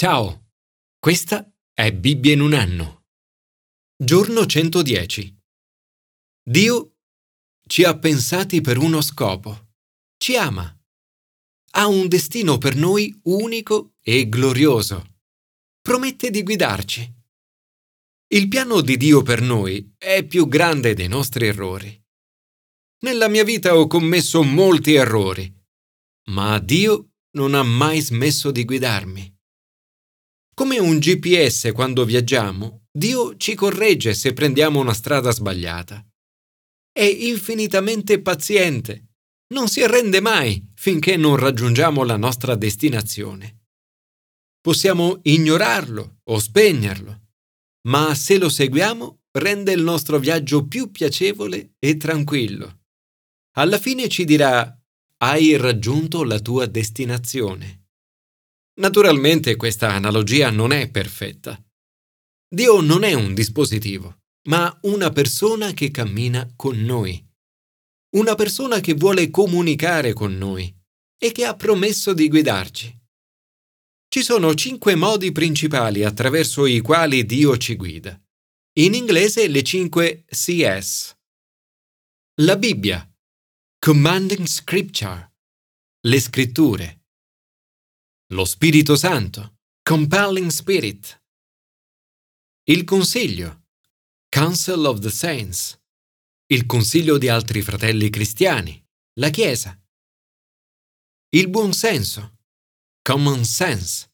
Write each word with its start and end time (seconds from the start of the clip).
Ciao, 0.00 0.52
questa 1.00 1.52
è 1.74 1.92
Bibbia 1.92 2.32
in 2.32 2.40
un 2.40 2.54
anno. 2.54 3.06
Giorno 4.00 4.46
110. 4.46 5.36
Dio 6.40 6.98
ci 7.66 7.82
ha 7.82 7.98
pensati 7.98 8.60
per 8.60 8.78
uno 8.78 9.00
scopo. 9.00 9.72
Ci 10.16 10.36
ama. 10.36 10.72
Ha 11.72 11.88
un 11.88 12.06
destino 12.06 12.58
per 12.58 12.76
noi 12.76 13.12
unico 13.24 13.96
e 14.00 14.28
glorioso. 14.28 15.18
Promette 15.80 16.30
di 16.30 16.44
guidarci. 16.44 17.14
Il 18.34 18.46
piano 18.46 18.80
di 18.82 18.96
Dio 18.96 19.22
per 19.22 19.40
noi 19.40 19.96
è 19.98 20.24
più 20.24 20.46
grande 20.46 20.94
dei 20.94 21.08
nostri 21.08 21.48
errori. 21.48 22.06
Nella 23.00 23.26
mia 23.26 23.42
vita 23.42 23.76
ho 23.76 23.88
commesso 23.88 24.44
molti 24.44 24.94
errori, 24.94 25.52
ma 26.28 26.60
Dio 26.60 27.14
non 27.32 27.54
ha 27.54 27.64
mai 27.64 28.00
smesso 28.00 28.52
di 28.52 28.64
guidarmi. 28.64 29.37
Come 30.58 30.80
un 30.80 30.98
GPS 30.98 31.70
quando 31.72 32.04
viaggiamo, 32.04 32.86
Dio 32.90 33.36
ci 33.36 33.54
corregge 33.54 34.12
se 34.12 34.32
prendiamo 34.32 34.80
una 34.80 34.92
strada 34.92 35.30
sbagliata. 35.30 36.04
È 36.90 37.04
infinitamente 37.04 38.20
paziente, 38.20 39.10
non 39.54 39.68
si 39.68 39.84
arrende 39.84 40.20
mai 40.20 40.68
finché 40.74 41.16
non 41.16 41.36
raggiungiamo 41.36 42.02
la 42.02 42.16
nostra 42.16 42.56
destinazione. 42.56 43.66
Possiamo 44.60 45.20
ignorarlo 45.22 46.22
o 46.24 46.40
spegnerlo, 46.40 47.28
ma 47.86 48.12
se 48.16 48.36
lo 48.36 48.48
seguiamo 48.48 49.26
rende 49.38 49.70
il 49.70 49.82
nostro 49.84 50.18
viaggio 50.18 50.66
più 50.66 50.90
piacevole 50.90 51.74
e 51.78 51.96
tranquillo. 51.96 52.80
Alla 53.58 53.78
fine 53.78 54.08
ci 54.08 54.24
dirà 54.24 54.76
hai 55.18 55.54
raggiunto 55.56 56.24
la 56.24 56.40
tua 56.40 56.66
destinazione. 56.66 57.87
Naturalmente 58.78 59.56
questa 59.56 59.92
analogia 59.92 60.50
non 60.50 60.70
è 60.70 60.88
perfetta. 60.88 61.60
Dio 62.48 62.80
non 62.80 63.02
è 63.02 63.12
un 63.12 63.34
dispositivo, 63.34 64.20
ma 64.48 64.76
una 64.82 65.10
persona 65.10 65.72
che 65.72 65.90
cammina 65.90 66.52
con 66.54 66.80
noi. 66.80 67.24
Una 68.10 68.36
persona 68.36 68.78
che 68.80 68.94
vuole 68.94 69.30
comunicare 69.30 70.12
con 70.12 70.38
noi 70.38 70.72
e 71.18 71.32
che 71.32 71.44
ha 71.44 71.56
promesso 71.56 72.12
di 72.14 72.28
guidarci. 72.28 72.96
Ci 74.08 74.22
sono 74.22 74.54
cinque 74.54 74.94
modi 74.94 75.32
principali 75.32 76.04
attraverso 76.04 76.64
i 76.64 76.80
quali 76.80 77.26
Dio 77.26 77.56
ci 77.58 77.74
guida. 77.74 78.18
In 78.78 78.94
inglese 78.94 79.48
le 79.48 79.62
cinque 79.64 80.24
CS. 80.24 81.14
La 82.42 82.56
Bibbia, 82.56 83.12
Commanding 83.78 84.46
Scripture, 84.46 85.34
le 86.06 86.20
scritture. 86.20 86.97
Lo 88.32 88.44
Spirito 88.44 88.94
Santo, 88.94 89.56
Compelling 89.82 90.50
Spirit. 90.50 91.18
Il 92.64 92.84
Consiglio, 92.84 93.68
Council 94.28 94.84
of 94.84 94.98
the 94.98 95.08
Saints. 95.08 95.80
Il 96.48 96.66
Consiglio 96.66 97.16
di 97.16 97.28
altri 97.28 97.62
fratelli 97.62 98.10
cristiani, 98.10 98.86
la 99.14 99.30
Chiesa. 99.30 99.82
Il 101.30 101.48
buonsenso, 101.48 102.40
Common 103.00 103.46
Sense. 103.46 104.12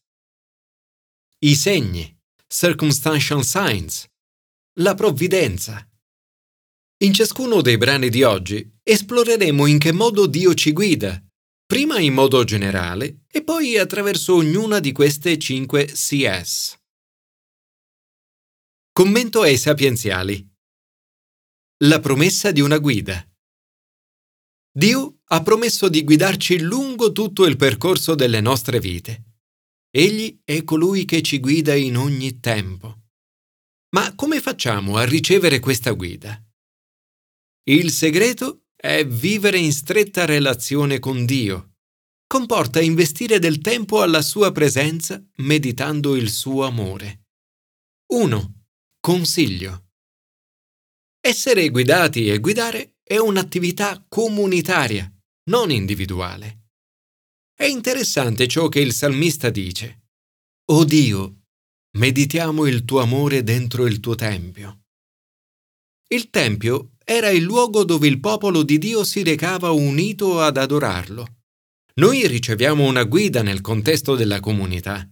I 1.39 1.53
segni, 1.53 2.17
Circumstantial 2.47 3.43
Signs. 3.43 4.07
La 4.79 4.95
provvidenza. 4.95 5.85
In 7.03 7.13
ciascuno 7.13 7.59
dei 7.59 7.75
brani 7.75 8.07
di 8.07 8.23
oggi 8.23 8.79
esploreremo 8.81 9.65
in 9.65 9.77
che 9.77 9.91
modo 9.91 10.25
Dio 10.25 10.53
ci 10.53 10.71
guida 10.71 11.21
prima 11.65 11.99
in 11.99 12.13
modo 12.13 12.43
generale 12.43 13.23
e 13.27 13.43
poi 13.43 13.77
attraverso 13.77 14.35
ognuna 14.35 14.79
di 14.79 14.91
queste 14.91 15.37
cinque 15.39 15.85
CS. 15.85 16.77
Commento 18.91 19.41
ai 19.41 19.57
sapienziali. 19.57 20.47
La 21.83 21.99
promessa 21.99 22.51
di 22.51 22.61
una 22.61 22.77
guida. 22.77 23.27
Dio 24.71 25.21
ha 25.25 25.41
promesso 25.41 25.89
di 25.89 26.03
guidarci 26.03 26.59
lungo 26.59 27.11
tutto 27.11 27.45
il 27.45 27.57
percorso 27.57 28.13
delle 28.13 28.41
nostre 28.41 28.79
vite. 28.79 29.23
Egli 29.89 30.41
è 30.43 30.63
colui 30.63 31.05
che 31.05 31.21
ci 31.21 31.39
guida 31.39 31.73
in 31.73 31.97
ogni 31.97 32.39
tempo. 32.39 33.03
Ma 33.95 34.13
come 34.15 34.39
facciamo 34.39 34.97
a 34.97 35.05
ricevere 35.05 35.59
questa 35.59 35.91
guida? 35.91 36.41
Il 37.63 37.91
segreto 37.91 38.64
è 38.85 39.03
vivere 39.03 39.57
in 39.57 39.73
stretta 39.73 40.25
relazione 40.25 40.99
con 40.99 41.25
Dio. 41.25 41.71
Comporta 42.27 42.79
investire 42.79 43.39
del 43.39 43.59
tempo 43.59 44.03
alla 44.03 44.21
sua 44.21 44.51
presenza 44.51 45.19
meditando 45.37 46.15
il 46.15 46.29
suo 46.29 46.65
amore. 46.65 47.25
1. 48.13 48.65
Consiglio. 48.99 49.87
Essere 51.19 51.69
guidati 51.69 52.29
e 52.29 52.37
guidare 52.37 52.97
è 53.01 53.17
un'attività 53.17 54.05
comunitaria, 54.07 55.11
non 55.49 55.71
individuale. 55.71 56.67
È 57.55 57.65
interessante 57.65 58.47
ciò 58.47 58.69
che 58.69 58.81
il 58.81 58.93
salmista 58.93 59.49
dice. 59.49 60.09
O 60.71 60.83
Dio, 60.83 61.45
meditiamo 61.97 62.67
il 62.67 62.85
tuo 62.85 63.01
amore 63.01 63.41
dentro 63.41 63.87
il 63.87 63.99
tuo 63.99 64.13
tempio. 64.13 64.84
Il 66.07 66.29
tempio 66.29 66.91
era 67.03 67.29
il 67.29 67.43
luogo 67.43 67.83
dove 67.83 68.07
il 68.07 68.19
popolo 68.19 68.63
di 68.63 68.77
Dio 68.77 69.03
si 69.03 69.23
recava 69.23 69.71
unito 69.71 70.39
ad 70.41 70.57
adorarlo. 70.57 71.37
Noi 71.95 72.27
riceviamo 72.27 72.83
una 72.83 73.03
guida 73.03 73.41
nel 73.41 73.61
contesto 73.61 74.15
della 74.15 74.39
comunità. 74.39 75.09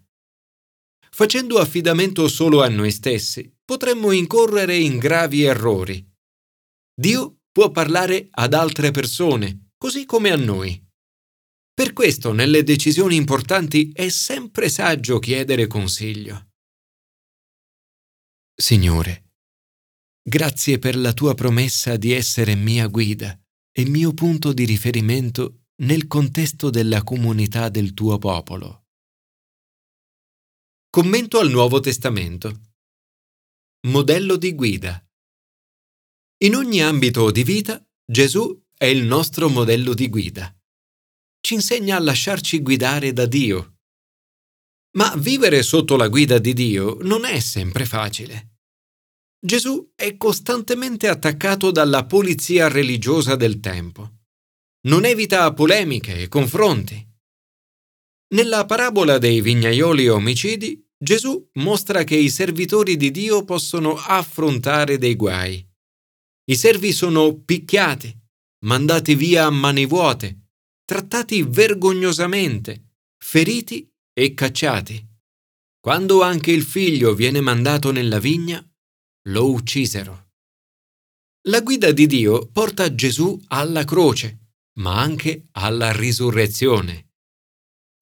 Facendo 1.09 1.59
affidamento 1.59 2.27
solo 2.27 2.61
a 2.61 2.67
noi 2.67 2.91
stessi, 2.91 3.51
potremmo 3.63 4.11
incorrere 4.11 4.75
in 4.77 4.97
gravi 4.97 5.43
errori. 5.43 6.05
Dio 6.93 7.41
può 7.51 7.71
parlare 7.71 8.27
ad 8.31 8.53
altre 8.53 8.91
persone, 8.91 9.69
così 9.77 10.05
come 10.05 10.31
a 10.31 10.35
noi. 10.35 10.79
Per 11.73 11.93
questo 11.93 12.33
nelle 12.33 12.63
decisioni 12.63 13.15
importanti 13.15 13.91
è 13.93 14.09
sempre 14.09 14.69
saggio 14.69 15.19
chiedere 15.19 15.67
consiglio. 15.67 16.49
Signore, 18.55 19.32
Grazie 20.25 20.79
per 20.79 20.95
la 20.95 21.11
tua 21.11 21.33
promessa 21.33 21.97
di 21.97 22.13
essere 22.13 22.55
mia 22.55 22.87
guida 22.87 23.37
e 23.73 23.83
mio 23.83 24.13
punto 24.13 24.53
di 24.53 24.63
riferimento 24.63 25.65
nel 25.81 26.07
contesto 26.07 26.69
della 26.69 27.03
comunità 27.03 27.67
del 27.67 27.93
tuo 27.93 28.17
popolo. 28.19 28.85
Commento 30.89 31.39
al 31.39 31.49
Nuovo 31.49 31.81
Testamento. 31.81 32.71
Modello 33.87 34.37
di 34.37 34.55
guida. 34.55 35.05
In 36.43 36.55
ogni 36.55 36.81
ambito 36.81 37.29
di 37.29 37.43
vita, 37.43 37.85
Gesù 38.05 38.63
è 38.77 38.85
il 38.85 39.03
nostro 39.03 39.49
modello 39.49 39.93
di 39.93 40.07
guida. 40.07 40.57
Ci 41.41 41.55
insegna 41.55 41.97
a 41.97 41.99
lasciarci 41.99 42.61
guidare 42.61 43.11
da 43.11 43.25
Dio. 43.25 43.79
Ma 44.91 45.13
vivere 45.17 45.63
sotto 45.63 45.97
la 45.97 46.07
guida 46.07 46.37
di 46.37 46.53
Dio 46.53 46.97
non 47.01 47.25
è 47.25 47.41
sempre 47.41 47.85
facile. 47.85 48.52
Gesù 49.45 49.91
è 49.93 50.15
costantemente 50.15 51.09
attaccato 51.09 51.69
dalla 51.69 52.05
polizia 52.05 52.69
religiosa 52.69 53.35
del 53.35 53.59
tempo. 53.59 54.19
Non 54.87 55.03
evita 55.03 55.51
polemiche 55.51 56.21
e 56.21 56.27
confronti. 56.29 57.05
Nella 58.35 58.65
parabola 58.65 59.17
dei 59.17 59.41
vignaioli 59.41 60.07
omicidi, 60.07 60.81
Gesù 60.97 61.49
mostra 61.55 62.05
che 62.05 62.15
i 62.15 62.29
servitori 62.29 62.95
di 62.95 63.11
Dio 63.11 63.43
possono 63.43 63.97
affrontare 63.97 64.97
dei 64.97 65.17
guai. 65.17 65.67
I 66.45 66.55
servi 66.55 66.93
sono 66.93 67.35
picchiati, 67.35 68.17
mandati 68.63 69.13
via 69.13 69.47
a 69.47 69.49
mani 69.49 69.85
vuote, 69.85 70.51
trattati 70.85 71.43
vergognosamente, 71.43 72.91
feriti 73.17 73.93
e 74.13 74.33
cacciati. 74.33 75.05
Quando 75.81 76.21
anche 76.21 76.51
il 76.51 76.63
figlio 76.63 77.13
viene 77.13 77.41
mandato 77.41 77.91
nella 77.91 78.19
vigna, 78.19 78.65
lo 79.27 79.51
uccisero. 79.51 80.31
La 81.47 81.61
guida 81.61 81.91
di 81.91 82.07
Dio 82.07 82.47
porta 82.47 82.93
Gesù 82.93 83.39
alla 83.47 83.85
croce, 83.85 84.55
ma 84.79 84.99
anche 84.99 85.47
alla 85.51 85.91
risurrezione. 85.91 87.11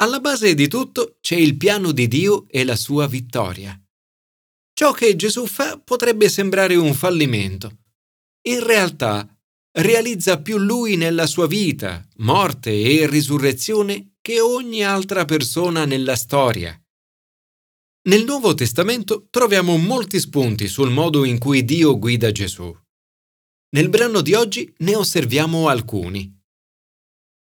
Alla 0.01 0.19
base 0.19 0.55
di 0.55 0.67
tutto 0.67 1.17
c'è 1.21 1.35
il 1.35 1.57
piano 1.57 1.91
di 1.91 2.07
Dio 2.07 2.47
e 2.47 2.63
la 2.63 2.75
sua 2.75 3.07
vittoria. 3.07 3.79
Ciò 4.73 4.93
che 4.93 5.15
Gesù 5.15 5.45
fa 5.45 5.77
potrebbe 5.77 6.27
sembrare 6.27 6.75
un 6.75 6.93
fallimento. 6.93 7.83
In 8.47 8.63
realtà 8.63 9.27
realizza 9.73 10.41
più 10.41 10.57
lui 10.57 10.95
nella 10.95 11.27
sua 11.27 11.45
vita, 11.45 12.03
morte 12.17 12.71
e 12.71 13.07
risurrezione 13.07 14.15
che 14.21 14.39
ogni 14.39 14.83
altra 14.83 15.25
persona 15.25 15.85
nella 15.85 16.15
storia. 16.15 16.80
Nel 18.03 18.23
Nuovo 18.23 18.55
Testamento 18.55 19.27
troviamo 19.29 19.77
molti 19.77 20.19
spunti 20.19 20.67
sul 20.67 20.89
modo 20.89 21.23
in 21.23 21.37
cui 21.37 21.63
Dio 21.63 21.99
guida 21.99 22.31
Gesù. 22.31 22.75
Nel 23.75 23.89
brano 23.89 24.21
di 24.21 24.33
oggi 24.33 24.73
ne 24.79 24.95
osserviamo 24.95 25.67
alcuni. 25.67 26.35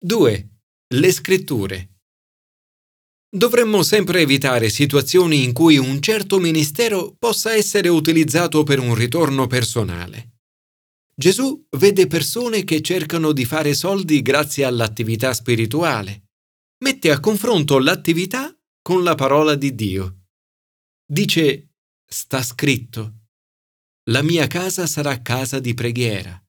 2. 0.02 0.50
Le 0.92 1.12
scritture. 1.12 2.00
Dovremmo 3.32 3.84
sempre 3.84 4.22
evitare 4.22 4.70
situazioni 4.70 5.44
in 5.44 5.52
cui 5.52 5.76
un 5.76 6.02
certo 6.02 6.40
ministero 6.40 7.14
possa 7.16 7.54
essere 7.54 7.88
utilizzato 7.88 8.64
per 8.64 8.80
un 8.80 8.96
ritorno 8.96 9.46
personale. 9.46 10.38
Gesù 11.14 11.64
vede 11.76 12.08
persone 12.08 12.64
che 12.64 12.80
cercano 12.80 13.30
di 13.30 13.44
fare 13.44 13.72
soldi 13.72 14.20
grazie 14.20 14.64
all'attività 14.64 15.32
spirituale. 15.32 16.24
Mette 16.82 17.12
a 17.12 17.20
confronto 17.20 17.78
l'attività 17.78 18.52
con 18.82 19.04
la 19.04 19.14
parola 19.14 19.54
di 19.54 19.76
Dio. 19.76 20.19
Dice, 21.10 21.72
sta 22.06 22.40
scritto, 22.40 23.22
la 24.10 24.22
mia 24.22 24.46
casa 24.46 24.86
sarà 24.86 25.20
casa 25.22 25.58
di 25.58 25.74
preghiera. 25.74 26.40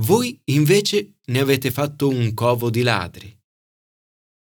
Voi 0.00 0.38
invece 0.50 1.20
ne 1.28 1.38
avete 1.38 1.70
fatto 1.70 2.06
un 2.06 2.34
covo 2.34 2.68
di 2.68 2.82
ladri. 2.82 3.34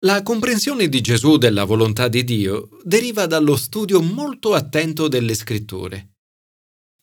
La 0.05 0.23
comprensione 0.23 0.91
di 0.91 1.01
Gesù 1.01 1.39
della 1.39 1.65
volontà 1.65 2.09
di 2.09 2.25
Dio 2.25 2.69
deriva 2.85 3.25
dallo 3.25 3.57
studio 3.57 4.03
molto 4.03 4.53
attento 4.53 5.09
delle 5.09 5.35
scritture. 5.35 6.17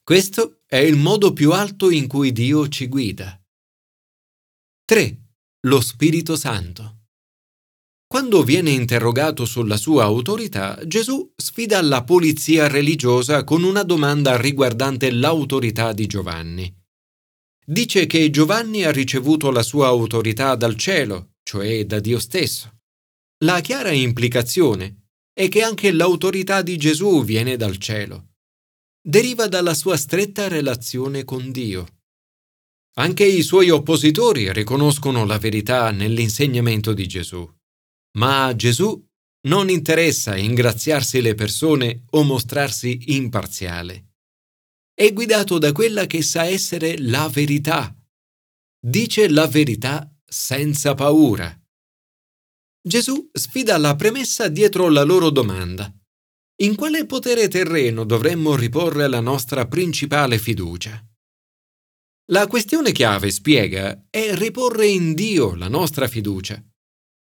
Questo 0.03 0.61
è 0.67 0.77
il 0.77 0.97
modo 0.97 1.33
più 1.33 1.51
alto 1.51 1.89
in 1.89 2.05
cui 2.05 2.31
Dio 2.31 2.67
ci 2.67 2.85
guida. 2.87 3.43
3. 4.85 5.29
Lo 5.61 5.81
Spirito 5.81 6.35
Santo. 6.35 7.02
Quando 8.13 8.43
viene 8.43 8.69
interrogato 8.69 9.43
sulla 9.43 9.75
sua 9.75 10.03
autorità, 10.03 10.79
Gesù 10.85 11.33
sfida 11.35 11.81
la 11.81 12.03
polizia 12.03 12.67
religiosa 12.67 13.43
con 13.43 13.63
una 13.63 13.81
domanda 13.81 14.37
riguardante 14.37 15.09
l'autorità 15.09 15.93
di 15.93 16.05
Giovanni. 16.05 16.71
Dice 17.65 18.05
che 18.05 18.29
Giovanni 18.29 18.83
ha 18.83 18.91
ricevuto 18.91 19.49
la 19.49 19.63
sua 19.63 19.87
autorità 19.87 20.53
dal 20.53 20.75
cielo, 20.75 21.37
cioè 21.41 21.87
da 21.87 21.99
Dio 21.99 22.19
stesso. 22.19 22.81
La 23.45 23.61
chiara 23.61 23.89
implicazione 23.89 25.07
è 25.33 25.49
che 25.49 25.63
anche 25.63 25.91
l'autorità 25.91 26.61
di 26.61 26.77
Gesù 26.77 27.23
viene 27.23 27.57
dal 27.57 27.77
cielo 27.77 28.33
deriva 29.01 29.47
dalla 29.47 29.73
sua 29.73 29.97
stretta 29.97 30.47
relazione 30.47 31.23
con 31.23 31.51
Dio. 31.51 31.87
Anche 32.97 33.25
i 33.25 33.41
suoi 33.41 33.71
oppositori 33.71 34.53
riconoscono 34.53 35.25
la 35.25 35.39
verità 35.39 35.89
nell'insegnamento 35.89 36.93
di 36.93 37.07
Gesù, 37.07 37.51
ma 38.17 38.45
a 38.45 38.55
Gesù 38.55 39.01
non 39.47 39.69
interessa 39.69 40.37
ingraziarsi 40.37 41.21
le 41.21 41.35
persone 41.35 42.05
o 42.11 42.23
mostrarsi 42.23 43.15
imparziale. 43.15 44.11
È 44.93 45.11
guidato 45.11 45.57
da 45.57 45.71
quella 45.71 46.05
che 46.05 46.21
sa 46.21 46.45
essere 46.45 46.97
la 46.99 47.27
verità. 47.27 47.93
Dice 48.79 49.29
la 49.29 49.47
verità 49.47 50.09
senza 50.23 50.93
paura. 50.93 51.57
Gesù 52.85 53.29
sfida 53.31 53.77
la 53.77 53.95
premessa 53.95 54.49
dietro 54.49 54.89
la 54.89 55.03
loro 55.03 55.29
domanda. 55.29 55.91
In 56.61 56.75
quale 56.75 57.05
potere 57.05 57.47
terreno 57.47 58.03
dovremmo 58.03 58.55
riporre 58.55 59.07
la 59.07 59.19
nostra 59.19 59.67
principale 59.67 60.37
fiducia? 60.37 61.03
La 62.27 62.47
questione 62.47 62.91
chiave, 62.91 63.31
spiega, 63.31 64.05
è 64.09 64.35
riporre 64.35 64.87
in 64.87 65.13
Dio 65.13 65.55
la 65.55 65.67
nostra 65.67 66.07
fiducia, 66.07 66.63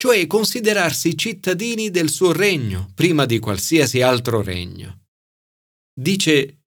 cioè 0.03 0.27
considerarsi 0.27 1.17
cittadini 1.17 1.89
del 1.89 2.09
suo 2.09 2.33
regno 2.33 2.91
prima 2.93 3.23
di 3.23 3.39
qualsiasi 3.39 4.01
altro 4.01 4.41
regno. 4.41 5.05
Dice, 5.97 6.63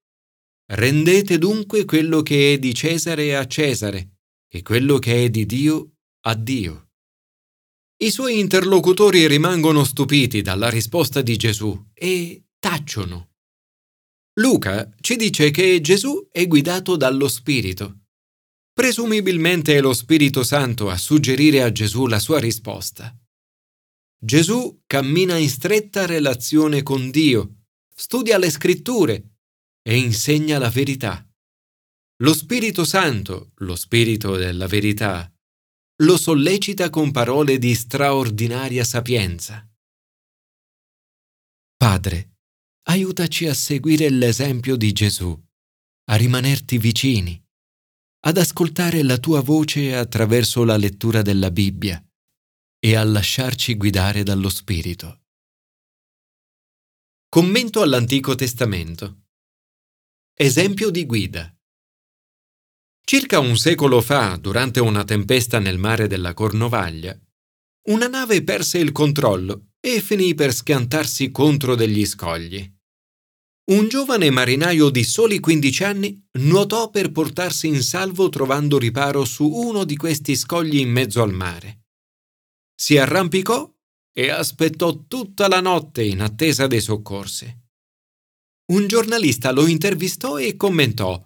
rendete 0.72 1.36
dunque 1.36 1.84
quello 1.84 2.22
che 2.22 2.54
è 2.54 2.58
di 2.58 2.72
Cesare 2.72 3.36
a 3.36 3.46
Cesare 3.46 4.20
e 4.50 4.62
quello 4.62 4.98
che 4.98 5.24
è 5.24 5.28
di 5.28 5.44
Dio 5.44 5.96
a 6.22 6.34
Dio. 6.34 6.92
I 8.02 8.10
suoi 8.10 8.38
interlocutori 8.38 9.26
rimangono 9.26 9.84
stupiti 9.84 10.40
dalla 10.40 10.70
risposta 10.70 11.20
di 11.20 11.36
Gesù 11.36 11.78
e 11.92 12.42
tacciono. 12.58 13.32
Luca 14.40 14.90
ci 14.98 15.16
dice 15.16 15.50
che 15.50 15.82
Gesù 15.82 16.26
è 16.32 16.46
guidato 16.46 16.96
dallo 16.96 17.28
Spirito. 17.28 18.04
Presumibilmente 18.72 19.76
è 19.76 19.82
lo 19.82 19.92
Spirito 19.92 20.42
Santo 20.42 20.88
a 20.88 20.96
suggerire 20.96 21.62
a 21.62 21.70
Gesù 21.70 22.06
la 22.06 22.18
sua 22.18 22.38
risposta. 22.38 23.14
Gesù 24.18 24.82
cammina 24.86 25.36
in 25.36 25.50
stretta 25.50 26.06
relazione 26.06 26.82
con 26.82 27.10
Dio, 27.10 27.64
studia 27.94 28.38
le 28.38 28.50
scritture 28.50 29.36
e 29.82 29.98
insegna 29.98 30.58
la 30.58 30.70
verità. 30.70 31.22
Lo 32.22 32.32
Spirito 32.32 32.84
Santo, 32.84 33.52
lo 33.56 33.76
Spirito 33.76 34.36
della 34.36 34.66
verità, 34.66 35.30
lo 36.02 36.16
sollecita 36.16 36.88
con 36.88 37.10
parole 37.10 37.58
di 37.58 37.74
straordinaria 37.74 38.84
sapienza. 38.84 39.68
Padre, 41.76 42.38
aiutaci 42.88 43.46
a 43.46 43.54
seguire 43.54 44.08
l'esempio 44.08 44.76
di 44.76 44.92
Gesù, 44.92 45.38
a 46.08 46.14
rimanerti 46.16 46.78
vicini, 46.78 47.38
ad 48.20 48.38
ascoltare 48.38 49.02
la 49.02 49.18
tua 49.18 49.42
voce 49.42 49.94
attraverso 49.94 50.64
la 50.64 50.78
lettura 50.78 51.20
della 51.20 51.50
Bibbia 51.50 52.05
e 52.78 52.94
a 52.94 53.04
lasciarci 53.04 53.76
guidare 53.76 54.22
dallo 54.22 54.48
Spirito. 54.48 55.22
Commento 57.28 57.82
all'Antico 57.82 58.34
Testamento. 58.34 59.24
Esempio 60.34 60.90
di 60.90 61.04
guida. 61.06 61.54
Circa 63.04 63.38
un 63.38 63.56
secolo 63.56 64.00
fa, 64.00 64.36
durante 64.36 64.80
una 64.80 65.04
tempesta 65.04 65.58
nel 65.58 65.78
mare 65.78 66.06
della 66.08 66.34
Cornovaglia, 66.34 67.18
una 67.88 68.08
nave 68.08 68.42
perse 68.42 68.78
il 68.78 68.92
controllo 68.92 69.68
e 69.80 70.00
finì 70.00 70.34
per 70.34 70.52
schiantarsi 70.52 71.30
contro 71.30 71.74
degli 71.74 72.04
scogli. 72.04 72.74
Un 73.70 73.88
giovane 73.88 74.30
marinaio 74.30 74.90
di 74.90 75.04
soli 75.04 75.40
15 75.40 75.84
anni 75.84 76.28
nuotò 76.38 76.90
per 76.90 77.10
portarsi 77.10 77.66
in 77.66 77.82
salvo 77.82 78.28
trovando 78.28 78.78
riparo 78.78 79.24
su 79.24 79.48
uno 79.48 79.84
di 79.84 79.96
questi 79.96 80.36
scogli 80.36 80.78
in 80.78 80.90
mezzo 80.90 81.22
al 81.22 81.32
mare. 81.32 81.85
Si 82.78 82.98
arrampicò 82.98 83.72
e 84.12 84.30
aspettò 84.30 85.06
tutta 85.06 85.48
la 85.48 85.60
notte 85.60 86.04
in 86.04 86.20
attesa 86.20 86.66
dei 86.66 86.80
soccorsi. 86.80 87.64
Un 88.72 88.86
giornalista 88.86 89.50
lo 89.50 89.66
intervistò 89.66 90.38
e 90.38 90.56
commentò 90.56 91.22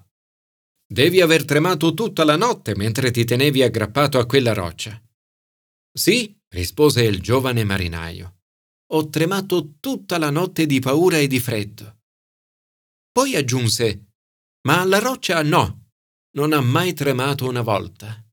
Devi 0.93 1.20
aver 1.20 1.44
tremato 1.44 1.94
tutta 1.94 2.25
la 2.25 2.35
notte 2.35 2.75
mentre 2.75 3.12
ti 3.12 3.25
tenevi 3.25 3.62
aggrappato 3.62 4.19
a 4.19 4.26
quella 4.26 4.52
roccia. 4.52 5.00
Sì, 5.93 6.37
rispose 6.49 7.05
il 7.05 7.20
giovane 7.20 7.62
marinaio. 7.62 8.41
Ho 8.93 9.08
tremato 9.08 9.76
tutta 9.79 10.19
la 10.19 10.31
notte 10.31 10.67
di 10.67 10.81
paura 10.81 11.19
e 11.19 11.29
di 11.29 11.38
freddo. 11.38 12.00
Poi 13.12 13.37
aggiunse, 13.37 14.14
ma 14.66 14.83
la 14.85 14.99
roccia 14.99 15.40
no, 15.45 15.92
non 16.33 16.52
ha 16.52 16.61
mai 16.61 16.92
tremato 16.92 17.47
una 17.47 17.62
volta. 17.62 18.28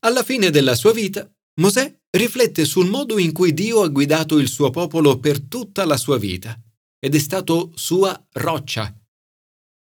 Alla 0.00 0.24
fine 0.24 0.50
della 0.50 0.74
sua 0.74 0.92
vita, 0.92 1.32
Mosè 1.60 2.00
riflette 2.10 2.64
sul 2.64 2.88
modo 2.88 3.18
in 3.18 3.32
cui 3.32 3.52
Dio 3.52 3.82
ha 3.82 3.88
guidato 3.88 4.38
il 4.38 4.48
suo 4.48 4.70
popolo 4.70 5.18
per 5.18 5.40
tutta 5.40 5.84
la 5.84 5.96
sua 5.96 6.18
vita 6.18 6.60
ed 6.98 7.14
è 7.14 7.18
stato 7.18 7.72
sua 7.74 8.26
roccia. 8.32 8.94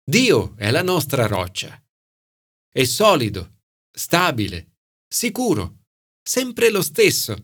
Dio 0.03 0.55
è 0.55 0.71
la 0.71 0.83
nostra 0.83 1.27
roccia. 1.27 1.81
È 2.71 2.83
solido, 2.83 3.61
stabile, 3.91 4.77
sicuro, 5.07 5.81
sempre 6.21 6.69
lo 6.69 6.81
stesso 6.81 7.35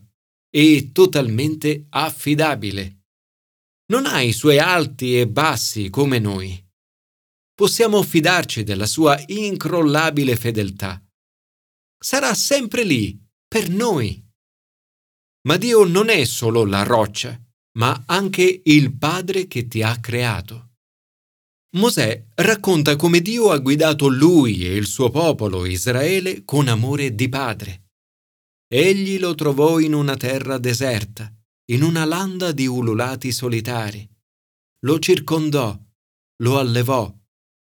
e 0.50 0.90
totalmente 0.92 1.86
affidabile 1.90 3.02
non 3.92 4.06
ha 4.06 4.22
i 4.22 4.32
suoi 4.32 4.58
alti 4.58 5.20
e 5.20 5.28
bassi 5.28 5.90
come 5.90 6.18
noi. 6.18 6.58
Possiamo 7.54 8.02
fidarci 8.02 8.62
della 8.62 8.86
sua 8.86 9.22
incrollabile 9.26 10.34
fedeltà. 10.34 11.04
Sarà 11.98 12.32
sempre 12.32 12.84
lì, 12.84 13.22
per 13.46 13.68
noi. 13.68 14.21
Ma 15.46 15.56
Dio 15.56 15.84
non 15.84 16.08
è 16.08 16.24
solo 16.24 16.64
la 16.64 16.82
roccia, 16.82 17.38
ma 17.78 18.04
anche 18.06 18.62
il 18.64 18.96
Padre 18.96 19.46
che 19.46 19.66
ti 19.66 19.82
ha 19.82 19.98
creato. 19.98 20.70
Mosè 21.76 22.26
racconta 22.34 22.96
come 22.96 23.20
Dio 23.20 23.50
ha 23.50 23.58
guidato 23.58 24.08
lui 24.08 24.66
e 24.66 24.74
il 24.74 24.86
suo 24.86 25.10
popolo 25.10 25.64
Israele 25.64 26.44
con 26.44 26.68
amore 26.68 27.14
di 27.14 27.28
padre. 27.30 27.86
Egli 28.68 29.18
lo 29.18 29.34
trovò 29.34 29.78
in 29.78 29.94
una 29.94 30.16
terra 30.16 30.58
deserta 30.58 31.34
in 31.72 31.82
una 31.82 32.04
landa 32.04 32.52
di 32.52 32.66
ululati 32.66 33.32
solitari. 33.32 34.06
Lo 34.80 34.98
circondò, 34.98 35.78
lo 36.42 36.58
allevò, 36.58 37.12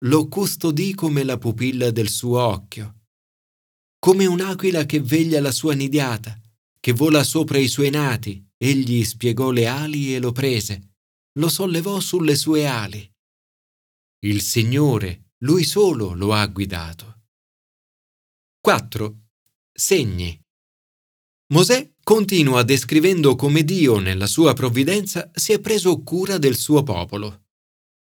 lo 0.04 0.28
custodì 0.28 0.92
come 0.94 1.22
la 1.22 1.38
pupilla 1.38 1.90
del 1.90 2.08
suo 2.08 2.40
occhio. 2.40 2.94
Come 3.98 4.26
un'aquila 4.26 4.84
che 4.84 5.00
veglia 5.00 5.40
la 5.40 5.52
sua 5.52 5.72
nidiata, 5.72 6.38
che 6.86 6.92
vola 6.92 7.24
sopra 7.24 7.58
i 7.58 7.66
suoi 7.66 7.90
nati, 7.90 8.48
egli 8.56 9.02
spiegò 9.02 9.50
le 9.50 9.66
ali 9.66 10.14
e 10.14 10.20
lo 10.20 10.30
prese, 10.30 10.98
lo 11.40 11.48
sollevò 11.48 11.98
sulle 11.98 12.36
sue 12.36 12.64
ali. 12.64 13.12
Il 14.20 14.40
Signore, 14.40 15.32
lui 15.38 15.64
solo, 15.64 16.14
lo 16.14 16.32
ha 16.32 16.46
guidato. 16.46 17.22
4. 18.60 19.18
Segni. 19.72 20.40
Mosè 21.54 21.92
continua 22.04 22.62
descrivendo 22.62 23.34
come 23.34 23.64
Dio, 23.64 23.98
nella 23.98 24.28
sua 24.28 24.52
provvidenza, 24.52 25.28
si 25.34 25.52
è 25.52 25.58
preso 25.58 26.04
cura 26.04 26.38
del 26.38 26.54
suo 26.54 26.84
popolo. 26.84 27.46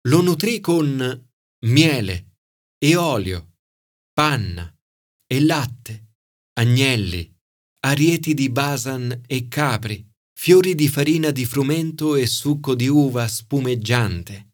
Lo 0.10 0.22
nutrì 0.22 0.60
con 0.60 1.32
miele 1.68 2.36
e 2.78 2.98
olio, 2.98 3.54
panna 4.12 4.70
e 5.26 5.40
latte, 5.40 6.16
agnelli, 6.60 7.33
arieti 7.86 8.34
di 8.34 8.50
basan 8.50 9.24
e 9.28 9.48
capri, 9.50 10.06
fiori 10.34 10.74
di 10.74 10.88
farina 10.88 11.32
di 11.32 11.46
frumento 11.46 12.16
e 12.16 12.26
succo 12.28 12.76
di 12.76 12.88
uva 12.88 13.28
spumeggiante. 13.28 14.52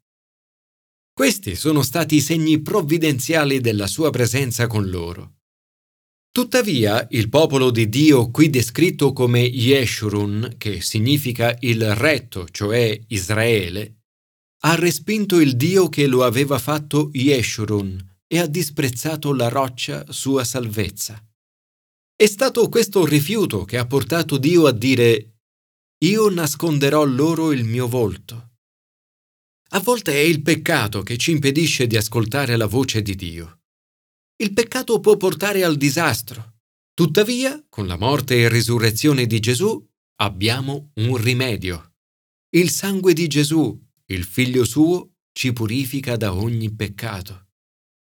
Questi 1.13 1.55
sono 1.55 1.83
stati 1.83 2.15
i 2.15 2.21
segni 2.21 2.61
provvidenziali 2.61 3.59
della 3.59 3.87
sua 3.87 4.09
presenza 4.09 4.67
con 4.67 4.89
loro. 4.89 5.35
Tuttavia, 6.31 7.05
il 7.11 7.29
popolo 7.29 7.71
di 7.71 7.87
Dio 7.89 8.31
qui 8.31 8.49
descritto 8.49 9.13
come 9.13 9.41
Yeshurun, 9.41 10.55
che 10.57 10.81
significa 10.81 11.55
il 11.59 11.93
retto, 11.95 12.47
cioè 12.49 12.99
Israele, 13.07 14.03
ha 14.61 14.75
respinto 14.75 15.39
il 15.39 15.55
Dio 15.55 15.87
che 15.89 16.07
lo 16.07 16.23
aveva 16.23 16.57
fatto 16.57 17.09
Yeshurun 17.13 18.17
e 18.27 18.39
ha 18.39 18.47
disprezzato 18.47 19.33
la 19.33 19.49
roccia 19.49 20.05
sua 20.09 20.43
salvezza. 20.43 21.23
È 22.21 22.25
stato 22.25 22.67
questo 22.67 23.05
rifiuto 23.05 23.63
che 23.63 23.77
ha 23.77 23.87
portato 23.87 24.37
Dio 24.37 24.67
a 24.67 24.73
dire 24.73 25.37
Io 26.03 26.27
nasconderò 26.29 27.05
loro 27.05 27.53
il 27.53 27.63
mio 27.63 27.87
volto. 27.87 28.55
A 29.69 29.79
volte 29.79 30.11
è 30.11 30.17
il 30.17 30.41
peccato 30.41 31.01
che 31.01 31.15
ci 31.15 31.31
impedisce 31.31 31.87
di 31.87 31.95
ascoltare 31.95 32.57
la 32.57 32.65
voce 32.65 33.01
di 33.01 33.15
Dio. 33.15 33.61
Il 34.35 34.51
peccato 34.51 34.99
può 34.99 35.15
portare 35.15 35.63
al 35.63 35.77
disastro. 35.77 36.57
Tuttavia, 36.93 37.65
con 37.69 37.87
la 37.87 37.95
morte 37.95 38.35
e 38.35 38.49
risurrezione 38.49 39.25
di 39.25 39.39
Gesù, 39.39 39.81
abbiamo 40.15 40.91
un 40.95 41.15
rimedio. 41.15 41.93
Il 42.49 42.69
sangue 42.69 43.13
di 43.13 43.27
Gesù, 43.27 43.81
il 44.07 44.25
Figlio 44.25 44.65
suo, 44.65 45.13
ci 45.31 45.53
purifica 45.53 46.17
da 46.17 46.33
ogni 46.33 46.69
peccato. 46.69 47.47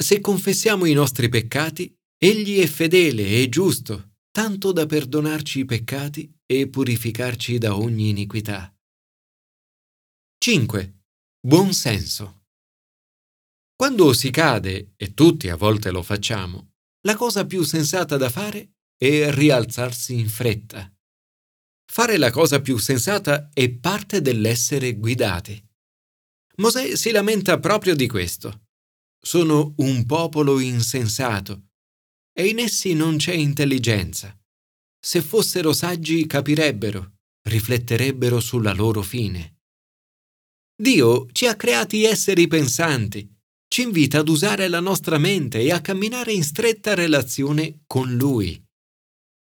Se 0.01 0.21
confessiamo 0.21 0.85
i 0.85 0.93
nostri 0.93 1.27
peccati, 1.27 1.93
Egli 2.21 2.59
è 2.59 2.67
fedele 2.67 3.41
e 3.41 3.47
giusto, 3.47 4.15
tanto 4.29 4.73
da 4.73 4.85
perdonarci 4.85 5.59
i 5.59 5.65
peccati 5.65 6.29
e 6.45 6.67
purificarci 6.67 7.57
da 7.57 7.77
ogni 7.77 8.09
iniquità. 8.09 8.75
5. 10.37 10.99
Buon 11.39 11.71
senso. 11.71 12.47
Quando 13.73 14.11
si 14.11 14.31
cade, 14.31 14.95
e 14.97 15.13
tutti 15.13 15.47
a 15.47 15.55
volte 15.55 15.91
lo 15.91 16.03
facciamo, 16.03 16.71
la 17.07 17.15
cosa 17.15 17.45
più 17.45 17.63
sensata 17.63 18.17
da 18.17 18.29
fare 18.29 18.73
è 18.97 19.31
rialzarsi 19.31 20.19
in 20.19 20.27
fretta. 20.27 20.93
Fare 21.89 22.17
la 22.17 22.31
cosa 22.31 22.59
più 22.59 22.77
sensata 22.77 23.47
è 23.53 23.69
parte 23.71 24.19
dell'essere 24.19 24.93
guidati. 24.95 25.65
Mosè 26.57 26.97
si 26.97 27.11
lamenta 27.11 27.59
proprio 27.59 27.95
di 27.95 28.09
questo. 28.09 28.65
Sono 29.17 29.73
un 29.77 30.05
popolo 30.05 30.59
insensato 30.59 31.68
e 32.39 32.47
in 32.47 32.59
essi 32.59 32.93
non 32.93 33.17
c'è 33.17 33.33
intelligenza. 33.33 34.33
Se 34.97 35.21
fossero 35.21 35.73
saggi 35.73 36.25
capirebbero, 36.25 37.15
rifletterebbero 37.49 38.39
sulla 38.39 38.73
loro 38.73 39.01
fine. 39.01 39.57
Dio 40.73 41.27
ci 41.33 41.47
ha 41.47 41.55
creati 41.55 42.05
esseri 42.05 42.47
pensanti 42.47 43.29
ci 43.69 43.83
invita 43.83 44.19
ad 44.19 44.29
usare 44.29 44.67
la 44.67 44.79
nostra 44.79 45.19
mente 45.19 45.59
e 45.59 45.71
a 45.71 45.79
camminare 45.79 46.31
in 46.31 46.43
stretta 46.43 46.95
relazione 46.95 47.81
con 47.85 48.15
Lui. 48.15 48.59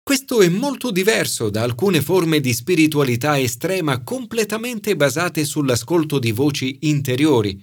Questo 0.04 0.42
è 0.42 0.50
molto 0.50 0.92
diverso 0.92 1.50
da 1.50 1.64
alcune 1.64 2.02
forme 2.02 2.42
di 2.42 2.54
spiritualità 2.54 3.40
estrema 3.40 4.04
completamente 4.04 4.98
basate 4.98 5.46
sull'ascolto 5.46 6.20
di 6.20 6.32
voci 6.32 6.80
interiori, 6.82 7.58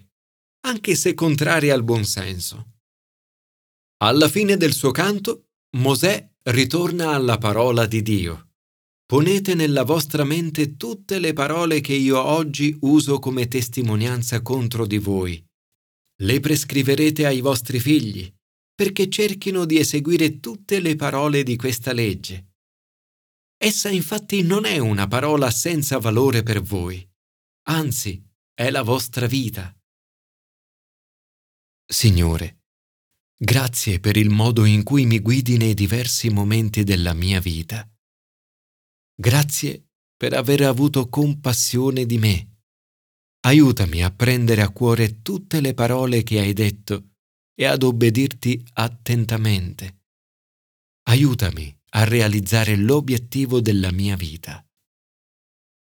anche 0.66 0.94
se 0.94 1.12
contrarie 1.12 1.70
al 1.70 1.84
buonsenso. 1.84 2.73
Alla 3.98 4.28
fine 4.28 4.56
del 4.56 4.72
suo 4.72 4.90
canto, 4.90 5.50
Mosè 5.76 6.30
ritorna 6.42 7.14
alla 7.14 7.38
parola 7.38 7.86
di 7.86 8.02
Dio. 8.02 8.50
Ponete 9.06 9.54
nella 9.54 9.84
vostra 9.84 10.24
mente 10.24 10.76
tutte 10.76 11.18
le 11.18 11.32
parole 11.32 11.80
che 11.80 11.94
io 11.94 12.22
oggi 12.22 12.76
uso 12.80 13.18
come 13.18 13.48
testimonianza 13.48 14.42
contro 14.42 14.86
di 14.86 14.98
voi 14.98 15.44
le 16.18 16.40
prescriverete 16.40 17.26
ai 17.26 17.40
vostri 17.40 17.80
figli, 17.80 18.32
perché 18.74 19.08
cerchino 19.08 19.64
di 19.64 19.78
eseguire 19.78 20.38
tutte 20.38 20.80
le 20.80 20.94
parole 20.94 21.42
di 21.42 21.56
questa 21.56 21.92
legge. 21.92 22.52
Essa 23.56 23.88
infatti 23.88 24.42
non 24.42 24.64
è 24.64 24.78
una 24.78 25.06
parola 25.08 25.50
senza 25.50 25.98
valore 25.98 26.42
per 26.42 26.60
voi, 26.62 27.06
anzi 27.68 28.22
è 28.52 28.70
la 28.70 28.82
vostra 28.82 29.26
vita. 29.26 29.76
Signore, 31.86 32.63
grazie 33.44 34.00
per 34.00 34.16
il 34.16 34.30
modo 34.30 34.64
in 34.64 34.82
cui 34.82 35.06
mi 35.06 35.20
guidi 35.20 35.56
nei 35.56 35.74
diversi 35.74 36.30
momenti 36.30 36.82
della 36.82 37.12
mia 37.12 37.40
vita. 37.40 37.88
Grazie 39.14 39.90
per 40.16 40.32
aver 40.32 40.62
avuto 40.62 41.08
compassione 41.08 42.06
di 42.06 42.18
me 42.18 42.48
Aiutami 43.46 44.02
a 44.02 44.10
prendere 44.10 44.62
a 44.62 44.70
cuore 44.70 45.20
tutte 45.20 45.60
le 45.60 45.74
parole 45.74 46.22
che 46.22 46.40
hai 46.40 46.54
detto 46.54 47.10
e 47.54 47.66
ad 47.66 47.82
obbedirti 47.82 48.64
attentamente. 48.72 50.04
Aiutami 51.10 51.78
a 51.90 52.04
realizzare 52.04 52.74
l'obiettivo 52.74 53.60
della 53.60 53.92
mia 53.92 54.16
vita. 54.16 54.66